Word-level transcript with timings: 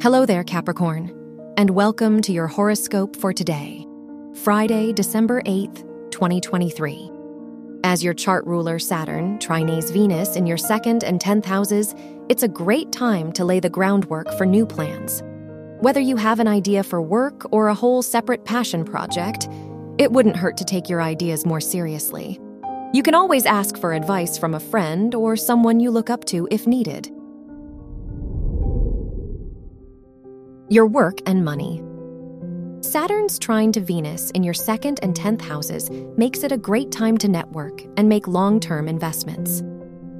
Hello 0.00 0.24
there, 0.24 0.44
Capricorn, 0.44 1.12
and 1.56 1.70
welcome 1.70 2.22
to 2.22 2.30
your 2.30 2.46
horoscope 2.46 3.16
for 3.16 3.32
today, 3.32 3.84
Friday, 4.44 4.92
December 4.92 5.42
8th, 5.42 5.78
2023. 6.12 7.10
As 7.82 8.04
your 8.04 8.14
chart 8.14 8.46
ruler 8.46 8.78
Saturn 8.78 9.40
trines 9.40 9.92
Venus 9.92 10.36
in 10.36 10.46
your 10.46 10.56
second 10.56 11.02
and 11.02 11.18
10th 11.18 11.46
houses, 11.46 11.96
it's 12.28 12.44
a 12.44 12.48
great 12.48 12.92
time 12.92 13.32
to 13.32 13.44
lay 13.44 13.58
the 13.58 13.68
groundwork 13.68 14.32
for 14.38 14.46
new 14.46 14.64
plans. 14.64 15.24
Whether 15.80 15.98
you 15.98 16.14
have 16.14 16.38
an 16.38 16.46
idea 16.46 16.84
for 16.84 17.02
work 17.02 17.44
or 17.50 17.66
a 17.66 17.74
whole 17.74 18.00
separate 18.00 18.44
passion 18.44 18.84
project, 18.84 19.48
it 19.98 20.12
wouldn't 20.12 20.36
hurt 20.36 20.56
to 20.58 20.64
take 20.64 20.88
your 20.88 21.02
ideas 21.02 21.44
more 21.44 21.60
seriously. 21.60 22.38
You 22.92 23.02
can 23.02 23.16
always 23.16 23.46
ask 23.46 23.76
for 23.76 23.92
advice 23.92 24.38
from 24.38 24.54
a 24.54 24.60
friend 24.60 25.12
or 25.16 25.34
someone 25.36 25.80
you 25.80 25.90
look 25.90 26.08
up 26.08 26.24
to 26.26 26.46
if 26.52 26.68
needed. 26.68 27.12
Your 30.70 30.86
work 30.86 31.20
and 31.24 31.42
money. 31.42 31.82
Saturn's 32.82 33.38
trine 33.38 33.72
to 33.72 33.80
Venus 33.80 34.30
in 34.32 34.42
your 34.42 34.52
second 34.52 35.00
and 35.02 35.14
10th 35.14 35.40
houses 35.40 35.88
makes 36.18 36.42
it 36.42 36.52
a 36.52 36.58
great 36.58 36.92
time 36.92 37.16
to 37.18 37.28
network 37.28 37.82
and 37.96 38.06
make 38.06 38.28
long 38.28 38.60
term 38.60 38.86
investments. 38.86 39.62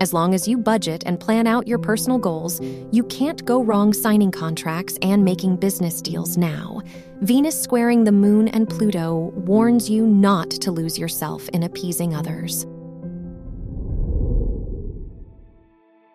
As 0.00 0.12
long 0.12 0.34
as 0.34 0.48
you 0.48 0.58
budget 0.58 1.04
and 1.06 1.20
plan 1.20 1.46
out 1.46 1.68
your 1.68 1.78
personal 1.78 2.18
goals, 2.18 2.60
you 2.90 3.04
can't 3.04 3.44
go 3.44 3.62
wrong 3.62 3.92
signing 3.92 4.32
contracts 4.32 4.98
and 5.00 5.24
making 5.24 5.58
business 5.58 6.02
deals 6.02 6.36
now. 6.36 6.80
Venus 7.20 7.60
squaring 7.60 8.02
the 8.02 8.10
moon 8.10 8.48
and 8.48 8.68
Pluto 8.68 9.32
warns 9.36 9.88
you 9.88 10.04
not 10.08 10.50
to 10.50 10.72
lose 10.72 10.98
yourself 10.98 11.48
in 11.50 11.62
appeasing 11.62 12.16
others. 12.16 12.66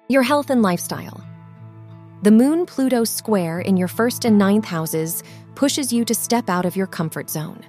Your 0.09 0.23
health 0.23 0.49
and 0.49 0.61
lifestyle. 0.61 1.26
The 2.23 2.31
moon 2.31 2.65
Pluto 2.65 3.03
square 3.03 3.59
in 3.59 3.77
your 3.77 3.87
first 3.87 4.25
and 4.25 4.39
ninth 4.39 4.65
houses 4.65 5.23
pushes 5.53 5.93
you 5.93 6.03
to 6.05 6.15
step 6.15 6.49
out 6.49 6.65
of 6.65 6.75
your 6.75 6.87
comfort 6.87 7.29
zone. 7.29 7.63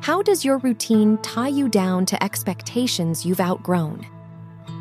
How 0.00 0.20
does 0.20 0.44
your 0.44 0.58
routine 0.58 1.16
tie 1.18 1.48
you 1.48 1.68
down 1.68 2.06
to 2.06 2.22
expectations 2.22 3.24
you've 3.24 3.40
outgrown? 3.40 4.04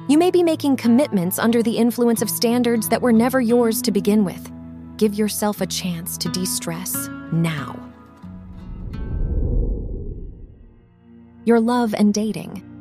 You 0.07 0.17
may 0.17 0.31
be 0.31 0.43
making 0.43 0.77
commitments 0.77 1.37
under 1.37 1.61
the 1.61 1.77
influence 1.77 2.21
of 2.21 2.29
standards 2.29 2.89
that 2.89 3.01
were 3.01 3.13
never 3.13 3.39
yours 3.39 3.81
to 3.83 3.91
begin 3.91 4.25
with. 4.25 4.51
Give 4.97 5.13
yourself 5.13 5.61
a 5.61 5.67
chance 5.67 6.17
to 6.17 6.29
de 6.29 6.45
stress 6.45 7.07
now. 7.31 7.79
Your 11.45 11.59
love 11.59 11.93
and 11.93 12.13
dating. 12.13 12.74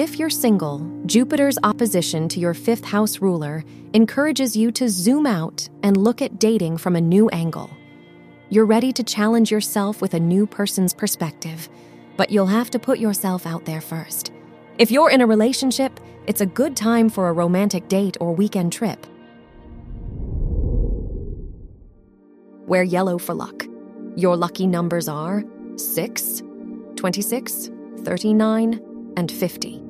If 0.00 0.18
you're 0.18 0.30
single, 0.30 0.78
Jupiter's 1.04 1.58
opposition 1.62 2.26
to 2.30 2.40
your 2.40 2.54
fifth 2.54 2.86
house 2.86 3.18
ruler 3.18 3.62
encourages 3.92 4.56
you 4.56 4.72
to 4.72 4.88
zoom 4.88 5.26
out 5.26 5.68
and 5.82 5.94
look 5.94 6.22
at 6.22 6.38
dating 6.40 6.78
from 6.78 6.96
a 6.96 7.00
new 7.02 7.28
angle. 7.28 7.68
You're 8.48 8.64
ready 8.64 8.94
to 8.94 9.02
challenge 9.04 9.50
yourself 9.50 10.00
with 10.00 10.14
a 10.14 10.18
new 10.18 10.46
person's 10.46 10.94
perspective, 10.94 11.68
but 12.16 12.30
you'll 12.30 12.46
have 12.46 12.70
to 12.70 12.78
put 12.78 12.98
yourself 12.98 13.44
out 13.44 13.66
there 13.66 13.82
first. 13.82 14.32
If 14.78 14.90
you're 14.90 15.10
in 15.10 15.20
a 15.20 15.26
relationship, 15.26 16.00
it's 16.26 16.40
a 16.40 16.46
good 16.46 16.78
time 16.78 17.10
for 17.10 17.28
a 17.28 17.34
romantic 17.34 17.86
date 17.88 18.16
or 18.22 18.34
weekend 18.34 18.72
trip. 18.72 19.06
Wear 22.66 22.84
yellow 22.84 23.18
for 23.18 23.34
luck. 23.34 23.66
Your 24.16 24.34
lucky 24.34 24.66
numbers 24.66 25.08
are 25.10 25.44
6, 25.76 26.42
26, 26.96 27.70
39, 27.98 28.80
and 29.18 29.30
50. 29.30 29.89